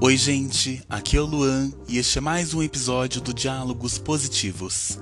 Oi, 0.00 0.16
gente, 0.16 0.80
aqui 0.88 1.16
é 1.16 1.20
o 1.20 1.26
Luan 1.26 1.72
e 1.88 1.98
este 1.98 2.18
é 2.18 2.20
mais 2.20 2.54
um 2.54 2.62
episódio 2.62 3.20
do 3.20 3.34
Diálogos 3.34 3.98
Positivos. 3.98 4.96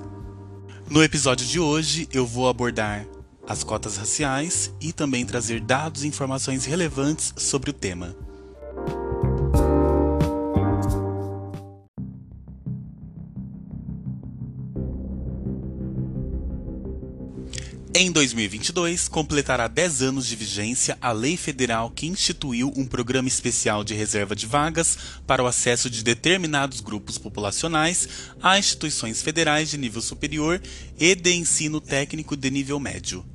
No 0.89 1.03
episódio 1.03 1.45
de 1.45 1.59
hoje, 1.59 2.09
eu 2.11 2.25
vou 2.25 2.49
abordar 2.49 3.05
as 3.47 3.63
cotas 3.63 3.95
raciais 3.95 4.73
e 4.81 4.91
também 4.91 5.23
trazer 5.23 5.61
dados 5.61 6.03
e 6.03 6.07
informações 6.07 6.65
relevantes 6.65 7.31
sobre 7.37 7.69
o 7.69 7.73
tema. 7.73 8.26
Em 17.99 18.11
2022, 18.11 19.07
completará 19.07 19.67
10 19.67 20.03
anos 20.03 20.27
de 20.27 20.35
vigência 20.35 20.95
a 21.01 21.11
lei 21.11 21.35
federal 21.35 21.89
que 21.89 22.05
instituiu 22.05 22.71
um 22.77 22.85
programa 22.85 23.27
especial 23.27 23.83
de 23.83 23.95
reserva 23.95 24.35
de 24.35 24.45
vagas 24.45 24.95
para 25.25 25.41
o 25.41 25.47
acesso 25.47 25.89
de 25.89 26.03
determinados 26.03 26.79
grupos 26.79 27.17
populacionais 27.17 28.07
a 28.39 28.59
instituições 28.59 29.23
federais 29.23 29.71
de 29.71 29.79
nível 29.79 29.99
superior 29.99 30.61
e 30.99 31.15
de 31.15 31.33
ensino 31.33 31.81
técnico 31.81 32.37
de 32.37 32.51
nível 32.51 32.79
médio. 32.79 33.25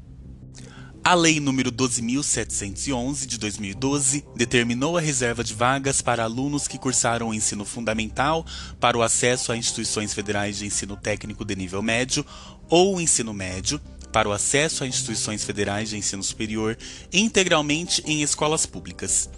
A 1.05 1.15
Lei 1.15 1.41
nº 1.41 1.65
12.711 1.73 3.27
de 3.27 3.39
2012 3.39 4.25
determinou 4.37 4.97
a 4.97 5.01
reserva 5.01 5.43
de 5.43 5.53
vagas 5.53 6.01
para 6.01 6.23
alunos 6.23 6.69
que 6.69 6.79
cursaram 6.79 7.31
o 7.31 7.35
ensino 7.35 7.65
fundamental 7.65 8.47
para 8.79 8.97
o 8.97 9.03
acesso 9.03 9.51
a 9.51 9.57
instituições 9.57 10.15
federais 10.15 10.59
de 10.59 10.67
ensino 10.67 10.97
técnico 10.97 11.45
de 11.45 11.57
nível 11.57 11.83
médio 11.83 12.25
ou 12.71 13.01
ensino 13.01 13.35
médio 13.35 13.81
para 14.13 14.29
o 14.29 14.33
acesso 14.33 14.85
a 14.85 14.87
instituições 14.87 15.43
federais 15.43 15.91
de 15.91 15.97
ensino 15.97 16.23
superior 16.23 16.77
integralmente 17.13 18.03
em 18.07 18.23
escolas 18.23 18.67
públicas. 18.67 19.29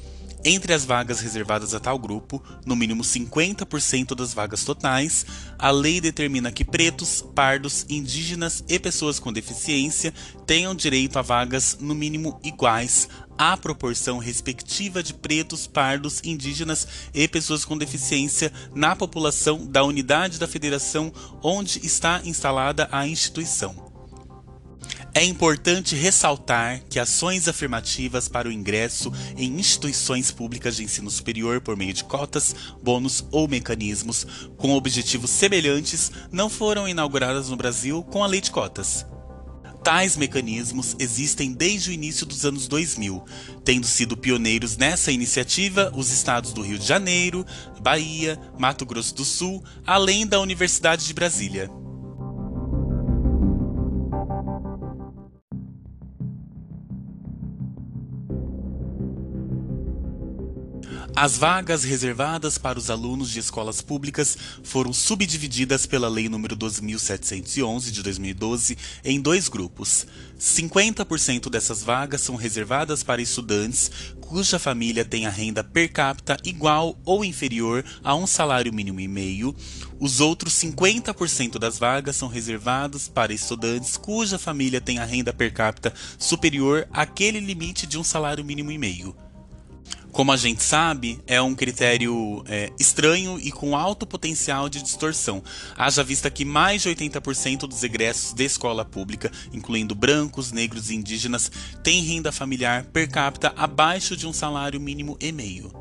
Entre 0.47 0.75
as 0.75 0.85
vagas 0.85 1.21
reservadas 1.21 1.73
a 1.73 1.81
tal 1.81 1.99
grupo, 1.99 2.43
no 2.67 2.77
mínimo 2.77 3.03
50% 3.03 4.15
das 4.15 4.35
vagas 4.35 4.63
totais, 4.63 5.25
a 5.59 5.71
lei 5.71 6.03
determina 6.03 6.53
que 6.53 6.63
pretos, 6.63 7.25
pardos, 7.35 7.87
indígenas 7.89 8.63
e 8.69 8.79
pessoas 8.79 9.19
com 9.19 9.33
deficiência 9.33 10.13
tenham 10.45 10.75
direito 10.75 11.19
a 11.19 11.23
vagas 11.23 11.79
no 11.81 11.95
mínimo 11.95 12.39
iguais 12.45 13.09
à 13.39 13.57
proporção 13.57 14.19
respectiva 14.19 15.03
de 15.03 15.15
pretos, 15.15 15.67
pardos, 15.67 16.21
indígenas 16.23 16.87
e 17.15 17.27
pessoas 17.27 17.65
com 17.65 17.79
deficiência 17.79 18.53
na 18.75 18.95
população 18.95 19.65
da 19.65 19.83
unidade 19.83 20.39
da 20.39 20.47
federação 20.47 21.11
onde 21.43 21.81
está 21.87 22.21
instalada 22.23 22.87
a 22.93 23.07
instituição. 23.07 23.94
É 25.17 25.23
importante 25.23 25.95
ressaltar 25.95 26.83
que 26.91 26.99
ações 26.99 27.47
afirmativas 27.47 28.27
para 28.27 28.49
o 28.49 28.53
ingresso 28.53 29.13
em 29.37 29.61
instituições 29.61 30.33
públicas 30.33 30.75
de 30.75 30.83
ensino 30.83 31.09
superior 31.09 31.61
por 31.61 31.77
meio 31.77 31.93
de 31.93 32.03
cotas, 32.03 32.53
bônus 32.83 33.25
ou 33.31 33.47
mecanismos 33.47 34.27
com 34.57 34.73
objetivos 34.73 35.31
semelhantes 35.31 36.11
não 36.33 36.51
foram 36.51 36.89
inauguradas 36.89 37.49
no 37.49 37.57
Brasil 37.57 38.03
com 38.03 38.25
a 38.25 38.27
lei 38.27 38.41
de 38.41 38.51
cotas. 38.51 39.07
Tais 39.85 40.17
mecanismos 40.17 40.97
existem 40.99 41.53
desde 41.53 41.91
o 41.91 41.93
início 41.93 42.27
dos 42.27 42.45
anos 42.45 42.67
2000, 42.67 43.25
tendo 43.65 43.87
sido 43.87 44.17
pioneiros 44.17 44.77
nessa 44.77 45.13
iniciativa 45.13 45.93
os 45.95 46.11
estados 46.11 46.53
do 46.53 46.63
Rio 46.63 46.79
de 46.79 46.87
Janeiro, 46.87 47.47
Bahia, 47.81 48.37
Mato 48.59 48.85
Grosso 48.85 49.15
do 49.15 49.25
Sul, 49.25 49.63
além 49.87 50.27
da 50.27 50.41
Universidade 50.41 51.07
de 51.07 51.15
Brasília. 51.15 51.71
As 61.17 61.39
vagas 61.39 61.85
reservadas 61.85 62.59
para 62.59 62.77
os 62.77 62.91
alunos 62.91 63.31
de 63.31 63.39
escolas 63.39 63.81
públicas 63.81 64.37
foram 64.65 64.93
subdivididas 64.93 65.87
pela 65.87 66.09
Lei 66.09 66.29
nº 66.29 66.57
12.711 66.57 67.93
de 67.93 68.03
2012 68.03 68.77
em 69.05 69.21
dois 69.21 69.49
grupos. 69.49 70.09
50% 70.37 71.49
dessas 71.49 71.85
vagas 71.85 72.21
são 72.21 72.35
reservadas 72.35 73.05
para 73.05 73.23
estudantes 73.23 73.93
cuja 74.21 74.59
família 74.59 75.05
tenha 75.05 75.31
renda 75.31 75.63
per 75.63 75.93
capita 75.93 76.37
igual 76.43 76.99
ou 77.05 77.25
inferior 77.25 77.85
a 78.03 78.17
um 78.17 78.27
salário 78.27 78.73
mínimo 78.73 78.99
e 78.99 79.07
meio. 79.07 79.55
Os 80.01 80.21
outros 80.21 80.55
50% 80.55 81.61
das 81.61 81.79
vagas 81.79 82.17
são 82.17 82.27
reservados 82.27 83.07
para 83.07 83.33
estudantes 83.33 83.97
cuja 83.97 84.37
família 84.37 84.81
tenha 84.81 85.05
renda 85.05 85.33
per 85.33 85.53
capita 85.53 85.95
superior 86.19 86.89
àquele 86.93 87.39
limite 87.39 87.87
de 87.87 87.97
um 87.97 88.03
salário 88.03 88.45
mínimo 88.45 88.73
e 88.73 88.79
meio 88.79 89.15
como 90.15 90.31
a 90.31 90.37
gente 90.37 90.63
sabe, 90.63 91.21
é 91.27 91.43
um 91.43 91.57
critério 91.57 92.45
é, 92.47 92.71
estranho 92.79 93.37
e 93.41 93.51
com 93.51 93.77
alto 93.77 94.07
potencial 94.07 94.69
de 94.69 94.81
distorção. 94.81 95.43
Haja 95.77 96.05
vista 96.05 96.31
que 96.31 96.45
mais 96.45 96.83
de 96.83 96.89
80% 96.89 97.67
dos 97.67 97.83
egressos 97.83 98.33
de 98.33 98.45
escola 98.45 98.85
pública, 98.85 99.31
incluindo 99.53 99.93
brancos, 99.93 100.53
negros 100.53 100.89
e 100.89 100.95
indígenas, 100.95 101.51
têm 101.83 102.01
renda 102.01 102.31
familiar 102.31 102.85
per 102.85 103.11
capita 103.11 103.53
abaixo 103.57 104.17
de 104.17 104.25
um 104.25 104.33
salário 104.33 104.81
mínimo 104.81 105.17
e 105.21 105.33
meio. 105.33 105.73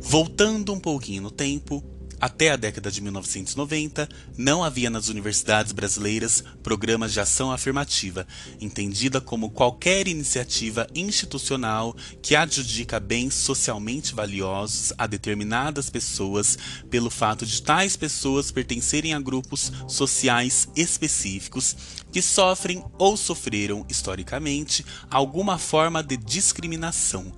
Voltando 0.00 0.72
um 0.72 0.80
pouquinho 0.80 1.22
no 1.22 1.30
tempo, 1.30 1.95
até 2.20 2.50
a 2.50 2.56
década 2.56 2.90
de 2.90 3.00
1990, 3.00 4.08
não 4.36 4.64
havia 4.64 4.88
nas 4.88 5.08
universidades 5.08 5.72
brasileiras 5.72 6.42
programas 6.62 7.12
de 7.12 7.20
ação 7.20 7.52
afirmativa, 7.52 8.26
entendida 8.60 9.20
como 9.20 9.50
qualquer 9.50 10.08
iniciativa 10.08 10.86
institucional 10.94 11.94
que 12.22 12.34
adjudica 12.34 12.98
bens 12.98 13.34
socialmente 13.34 14.14
valiosos 14.14 14.92
a 14.96 15.06
determinadas 15.06 15.90
pessoas 15.90 16.58
pelo 16.90 17.10
fato 17.10 17.44
de 17.44 17.60
tais 17.62 17.96
pessoas 17.96 18.50
pertencerem 18.50 19.14
a 19.14 19.20
grupos 19.20 19.72
sociais 19.86 20.68
específicos 20.74 21.76
que 22.12 22.22
sofrem 22.22 22.82
ou 22.98 23.16
sofreram 23.16 23.84
historicamente 23.88 24.84
alguma 25.10 25.58
forma 25.58 26.02
de 26.02 26.16
discriminação 26.16 27.32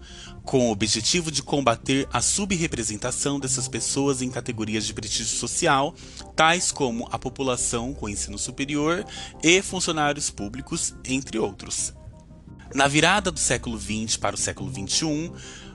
com 0.48 0.68
o 0.68 0.72
objetivo 0.72 1.30
de 1.30 1.42
combater 1.42 2.08
a 2.10 2.22
subrepresentação 2.22 3.38
dessas 3.38 3.68
pessoas 3.68 4.22
em 4.22 4.30
categorias 4.30 4.86
de 4.86 4.94
prestígio 4.94 5.26
social, 5.26 5.94
tais 6.34 6.72
como 6.72 7.06
a 7.12 7.18
população 7.18 7.92
com 7.92 8.08
ensino 8.08 8.38
superior 8.38 9.04
e 9.42 9.60
funcionários 9.60 10.30
públicos, 10.30 10.94
entre 11.04 11.38
outros. 11.38 11.92
Na 12.74 12.88
virada 12.88 13.30
do 13.30 13.38
século 13.38 13.78
XX 13.78 14.16
para 14.16 14.36
o 14.36 14.38
século 14.38 14.72
XXI, 14.72 15.30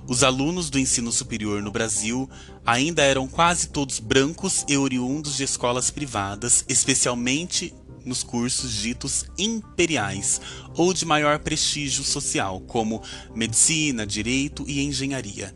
os 0.08 0.24
alunos 0.24 0.72
do 0.72 0.80
ensino 0.80 1.12
superior 1.12 1.62
no 1.62 1.72
Brasil 1.72 2.28
ainda 2.66 3.04
eram 3.04 3.28
quase 3.28 3.70
todos 3.70 4.00
brancos 4.00 4.66
e 4.68 4.76
oriundos 4.76 5.38
de 5.38 5.44
escolas 5.44 5.92
privadas, 5.92 6.66
especialmente 6.68 7.72
nos 8.06 8.24
cursos 8.24 8.74
ditos 8.74 9.26
imperiais 9.38 10.42
ou 10.76 10.94
de 10.94 11.06
maior 11.06 11.40
prestígio 11.40 12.04
social, 12.04 12.60
como 12.62 13.02
medicina, 13.34 14.06
direito 14.06 14.64
e 14.68 14.82
engenharia. 14.82 15.54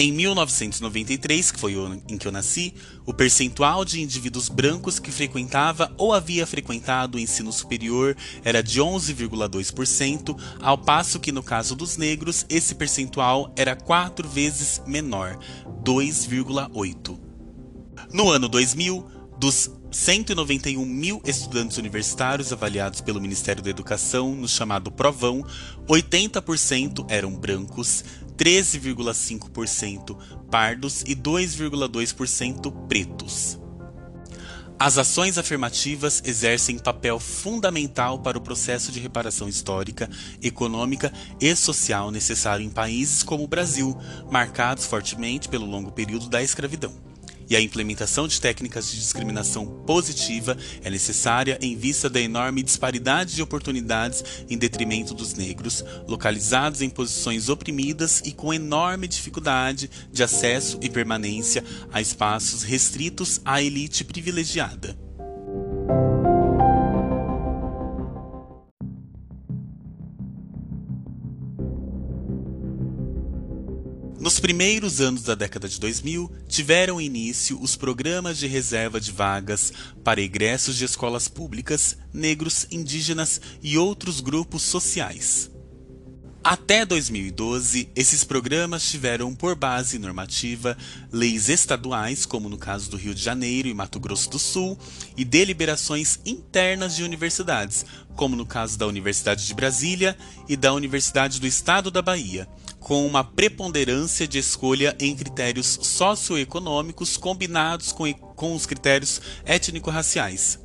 Em 0.00 0.12
1993, 0.12 1.50
que 1.50 1.58
foi 1.58 1.74
o 1.74 1.86
ano 1.86 2.00
em 2.08 2.16
que 2.16 2.28
eu 2.28 2.30
nasci, 2.30 2.72
o 3.04 3.12
percentual 3.12 3.84
de 3.84 4.00
indivíduos 4.00 4.48
brancos 4.48 5.00
que 5.00 5.10
frequentava 5.10 5.92
ou 5.98 6.12
havia 6.12 6.46
frequentado 6.46 7.18
o 7.18 7.20
ensino 7.20 7.52
superior 7.52 8.16
era 8.44 8.62
de 8.62 8.80
11,2%, 8.80 10.40
ao 10.62 10.78
passo 10.78 11.18
que 11.18 11.32
no 11.32 11.42
caso 11.42 11.74
dos 11.74 11.96
negros 11.96 12.46
esse 12.48 12.76
percentual 12.76 13.52
era 13.56 13.74
quatro 13.74 14.28
vezes 14.28 14.80
menor, 14.86 15.36
2,8%. 15.82 17.18
No 18.12 18.30
ano 18.30 18.48
2000, 18.48 19.17
dos 19.38 19.70
191 19.90 20.84
mil 20.84 21.22
estudantes 21.24 21.78
universitários 21.78 22.52
avaliados 22.52 23.00
pelo 23.00 23.20
Ministério 23.20 23.62
da 23.62 23.70
Educação 23.70 24.34
no 24.34 24.48
chamado 24.48 24.90
Provão, 24.90 25.44
80% 25.88 27.06
eram 27.08 27.34
brancos, 27.34 28.04
13,5% 28.36 30.16
pardos 30.50 31.02
e 31.02 31.14
2,2% 31.14 32.86
pretos. 32.88 33.58
As 34.80 34.96
ações 34.96 35.38
afirmativas 35.38 36.22
exercem 36.24 36.78
papel 36.78 37.18
fundamental 37.18 38.20
para 38.20 38.38
o 38.38 38.40
processo 38.40 38.92
de 38.92 39.00
reparação 39.00 39.48
histórica, 39.48 40.08
econômica 40.40 41.12
e 41.40 41.54
social 41.56 42.12
necessário 42.12 42.64
em 42.64 42.70
países 42.70 43.24
como 43.24 43.42
o 43.42 43.48
Brasil, 43.48 43.96
marcados 44.30 44.86
fortemente 44.86 45.48
pelo 45.48 45.66
longo 45.66 45.90
período 45.90 46.28
da 46.28 46.42
escravidão 46.42 47.07
e 47.48 47.56
a 47.56 47.60
implementação 47.60 48.28
de 48.28 48.40
técnicas 48.40 48.90
de 48.90 48.98
discriminação 48.98 49.66
positiva 49.86 50.56
é 50.82 50.90
necessária 50.90 51.58
em 51.60 51.76
vista 51.76 52.08
da 52.10 52.20
enorme 52.20 52.62
disparidade 52.62 53.34
de 53.34 53.42
oportunidades 53.42 54.24
em 54.48 54.58
detrimento 54.58 55.14
dos 55.14 55.34
negros, 55.34 55.84
localizados 56.06 56.82
em 56.82 56.90
posições 56.90 57.48
oprimidas 57.48 58.22
e 58.24 58.32
com 58.32 58.52
enorme 58.52 59.08
dificuldade 59.08 59.90
de 60.12 60.22
acesso 60.22 60.78
e 60.82 60.88
permanência 60.88 61.64
a 61.92 62.00
espaços 62.00 62.62
restritos 62.62 63.40
à 63.44 63.62
elite 63.62 64.04
privilegiada. 64.04 65.07
Primeiros 74.48 74.98
anos 75.02 75.24
da 75.24 75.34
década 75.34 75.68
de 75.68 75.78
2000, 75.78 76.32
tiveram 76.48 76.98
início 76.98 77.60
os 77.60 77.76
programas 77.76 78.38
de 78.38 78.46
reserva 78.46 78.98
de 78.98 79.12
vagas 79.12 79.74
para 80.02 80.22
egressos 80.22 80.74
de 80.76 80.86
escolas 80.86 81.28
públicas, 81.28 81.98
negros, 82.14 82.66
indígenas 82.70 83.42
e 83.62 83.76
outros 83.76 84.22
grupos 84.22 84.62
sociais. 84.62 85.50
Até 86.50 86.82
2012, 86.82 87.90
esses 87.94 88.24
programas 88.24 88.82
tiveram 88.90 89.34
por 89.34 89.54
base 89.54 89.98
normativa 89.98 90.78
leis 91.12 91.50
estaduais, 91.50 92.24
como 92.24 92.48
no 92.48 92.56
caso 92.56 92.88
do 92.88 92.96
Rio 92.96 93.14
de 93.14 93.22
Janeiro 93.22 93.68
e 93.68 93.74
Mato 93.74 94.00
Grosso 94.00 94.30
do 94.30 94.38
Sul, 94.38 94.78
e 95.14 95.26
deliberações 95.26 96.18
internas 96.24 96.96
de 96.96 97.04
universidades, 97.04 97.84
como 98.16 98.34
no 98.34 98.46
caso 98.46 98.78
da 98.78 98.86
Universidade 98.86 99.46
de 99.46 99.52
Brasília 99.52 100.16
e 100.48 100.56
da 100.56 100.72
Universidade 100.72 101.38
do 101.38 101.46
Estado 101.46 101.90
da 101.90 102.00
Bahia, 102.00 102.48
com 102.80 103.06
uma 103.06 103.22
preponderância 103.22 104.26
de 104.26 104.38
escolha 104.38 104.96
em 104.98 105.14
critérios 105.14 105.78
socioeconômicos 105.82 107.18
combinados 107.18 107.92
com, 107.92 108.10
com 108.14 108.54
os 108.54 108.64
critérios 108.64 109.20
étnico-raciais. 109.44 110.58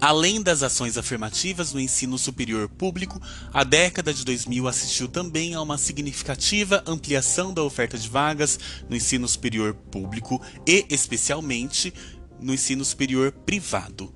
Além 0.00 0.40
das 0.40 0.62
ações 0.62 0.96
afirmativas 0.96 1.74
no 1.74 1.80
ensino 1.80 2.16
superior 2.16 2.70
público, 2.70 3.20
a 3.52 3.62
década 3.62 4.14
de 4.14 4.24
2000 4.24 4.66
assistiu 4.66 5.06
também 5.06 5.54
a 5.54 5.60
uma 5.60 5.76
significativa 5.76 6.82
ampliação 6.86 7.52
da 7.52 7.62
oferta 7.62 7.98
de 7.98 8.08
vagas 8.08 8.58
no 8.88 8.96
ensino 8.96 9.28
superior 9.28 9.74
público 9.74 10.40
e, 10.66 10.86
especialmente, 10.88 11.92
no 12.40 12.54
ensino 12.54 12.82
superior 12.82 13.30
privado. 13.30 14.14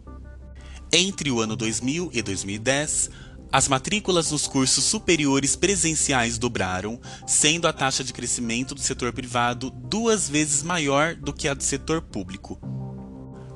Entre 0.90 1.31
o 1.31 1.42
ano 1.42 1.54
2000 1.54 2.10
e 2.14 2.22
2010, 2.22 3.10
as 3.52 3.69
matrículas 3.69 4.30
nos 4.30 4.46
cursos 4.46 4.84
superiores 4.84 5.54
presenciais 5.54 6.38
dobraram, 6.38 6.98
sendo 7.26 7.69
a 7.69 7.75
taxa 7.75 8.02
de 8.02 8.12
crescimento 8.12 8.75
do 8.75 8.80
setor 8.80 9.12
privado 9.12 9.70
duas 9.70 10.30
vezes 10.30 10.62
maior 10.62 11.14
do 11.14 11.32
que 11.32 11.46
a 11.46 11.52
do 11.52 11.62
setor 11.62 12.00
público. 12.00 12.83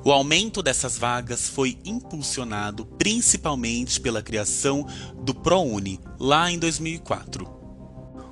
O 0.03 0.11
aumento 0.11 0.63
dessas 0.63 0.97
vagas 0.97 1.49
foi 1.49 1.77
impulsionado 1.83 2.85
principalmente 2.85 3.99
pela 3.99 4.21
criação 4.21 4.87
do 5.23 5.35
ProUni, 5.35 5.99
lá 6.17 6.49
em 6.49 6.57
2004. 6.57 7.59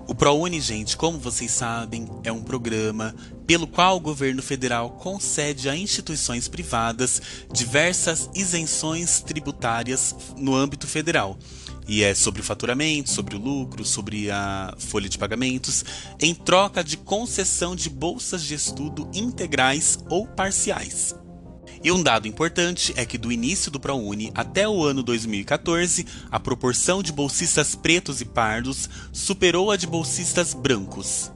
O 0.07 0.15
ProUni, 0.15 0.61
gente, 0.61 0.95
como 0.95 1.19
vocês 1.19 1.51
sabem, 1.51 2.07
é 2.23 2.31
um 2.31 2.41
programa 2.41 3.13
pelo 3.45 3.67
qual 3.67 3.97
o 3.97 3.99
governo 3.99 4.41
federal 4.41 4.91
concede 4.91 5.67
a 5.67 5.75
instituições 5.75 6.47
privadas 6.47 7.21
diversas 7.51 8.29
isenções 8.33 9.19
tributárias 9.19 10.15
no 10.37 10.55
âmbito 10.55 10.87
federal. 10.87 11.37
E 11.85 12.01
é 12.01 12.15
sobre 12.15 12.39
o 12.39 12.43
faturamento, 12.43 13.09
sobre 13.09 13.35
o 13.35 13.39
lucro, 13.39 13.83
sobre 13.83 14.31
a 14.31 14.73
folha 14.77 15.09
de 15.09 15.17
pagamentos, 15.17 15.83
em 16.21 16.33
troca 16.33 16.81
de 16.81 16.95
concessão 16.95 17.75
de 17.75 17.89
bolsas 17.89 18.43
de 18.43 18.53
estudo 18.53 19.09
integrais 19.13 19.99
ou 20.09 20.25
parciais. 20.25 21.13
E 21.83 21.91
um 21.91 22.01
dado 22.01 22.27
importante 22.27 22.94
é 22.95 23.06
que 23.06 23.18
do 23.18 23.31
início 23.31 23.71
do 23.71 23.79
ProUni 23.79 24.31
até 24.33 24.68
o 24.68 24.83
ano 24.83 25.03
2014, 25.03 26.06
a 26.31 26.39
proporção 26.39 27.03
de 27.03 27.12
bolsistas 27.12 27.75
pretos 27.75 28.19
e 28.21 28.25
pardos 28.25 28.89
superou 29.13 29.71
a 29.71 29.77
de 29.77 29.85
bolsistas 29.85 30.53
brancos. 30.53 31.31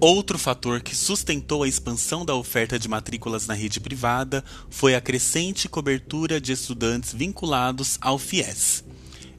Outro 0.00 0.38
fator 0.38 0.80
que 0.80 0.94
sustentou 0.94 1.64
a 1.64 1.68
expansão 1.68 2.24
da 2.24 2.32
oferta 2.32 2.78
de 2.78 2.88
matrículas 2.88 3.48
na 3.48 3.54
rede 3.54 3.80
privada 3.80 4.44
foi 4.70 4.94
a 4.94 5.00
crescente 5.00 5.68
cobertura 5.68 6.40
de 6.40 6.52
estudantes 6.52 7.12
vinculados 7.12 7.98
ao 8.00 8.16
FIES. 8.16 8.84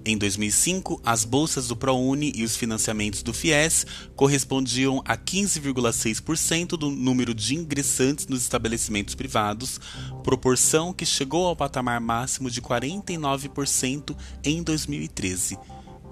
Em 0.06 0.18
2005, 0.18 1.01
as 1.04 1.25
bolsas 1.25 1.68
do 1.68 1.75
ProUni 1.75 2.31
e 2.34 2.44
os 2.44 2.56
financiamentos 2.56 3.22
do 3.22 3.34
FIES 3.34 3.86
correspondiam 4.16 5.01
a 5.06 5.18
15,6% 5.18 6.69
do 6.78 6.90
número 6.90 7.34
de 7.34 7.56
ingressantes 7.56 8.25
nos 8.25 8.42
estabelecimentos 8.42 9.13
privados, 9.13 9.80
proporção 10.24 10.94
que 10.94 11.06
chegou 11.06 11.46
ao 11.48 11.56
patamar 11.56 12.00
máximo 12.00 12.50
de 12.50 12.62
49% 12.62 14.16
em 14.44 14.63
2013. 14.63 15.57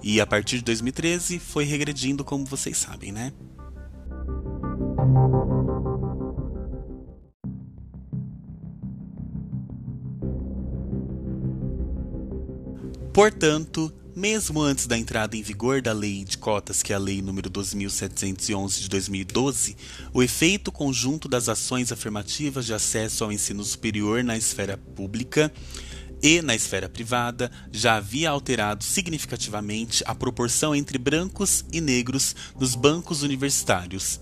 E 0.03 0.19
a 0.19 0.27
partir 0.27 0.57
de 0.57 0.65
2013 0.65 1.39
foi 1.39 1.63
regredindo, 1.63 2.23
como 2.23 2.45
vocês 2.45 2.77
sabem, 2.77 3.11
né? 3.11 3.31
Portanto, 13.17 13.91
mesmo 14.15 14.61
antes 14.61 14.85
da 14.85 14.95
entrada 14.95 15.35
em 15.35 15.41
vigor 15.41 15.81
da 15.81 15.91
lei 15.91 16.23
de 16.23 16.37
cotas, 16.37 16.83
que 16.83 16.93
é 16.93 16.95
a 16.95 16.99
lei 16.99 17.19
número 17.19 17.49
12.711 17.49 18.81
de 18.81 18.89
2012, 18.89 19.75
o 20.13 20.21
efeito 20.21 20.71
conjunto 20.71 21.27
das 21.27 21.49
ações 21.49 21.91
afirmativas 21.91 22.67
de 22.67 22.75
acesso 22.75 23.23
ao 23.23 23.31
ensino 23.31 23.63
superior 23.63 24.23
na 24.23 24.37
esfera 24.37 24.77
pública 24.77 25.51
e 26.21 26.43
na 26.43 26.53
esfera 26.53 26.87
privada 26.87 27.51
já 27.71 27.95
havia 27.95 28.29
alterado 28.29 28.83
significativamente 28.83 30.03
a 30.05 30.13
proporção 30.13 30.75
entre 30.75 30.99
brancos 30.99 31.65
e 31.73 31.81
negros 31.81 32.35
nos 32.55 32.75
bancos 32.75 33.23
universitários 33.23 34.19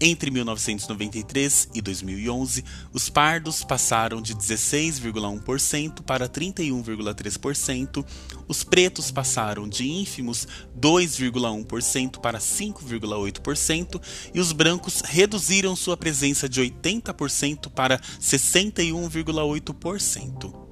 entre 0.00 0.30
1993 0.30 1.70
e 1.74 1.80
2011, 1.80 2.64
os 2.92 3.08
pardos 3.08 3.64
passaram 3.64 4.22
de 4.22 4.32
16,1% 4.34 6.02
para 6.02 6.28
31,3%, 6.28 8.04
os 8.46 8.62
pretos 8.62 9.10
passaram 9.10 9.66
de 9.68 9.88
ínfimos 9.88 10.46
2,1% 10.78 12.20
para 12.20 12.38
5,8% 12.38 14.00
e 14.32 14.38
os 14.40 14.52
brancos 14.52 15.02
reduziram 15.04 15.74
sua 15.74 15.96
presença 15.96 16.48
de 16.48 16.60
80% 16.60 17.68
para 17.70 17.98
61,8%. 17.98 20.67